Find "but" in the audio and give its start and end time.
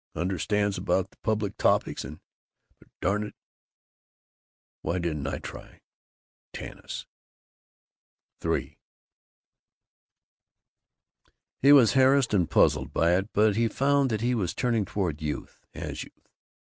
2.79-2.87, 13.31-13.55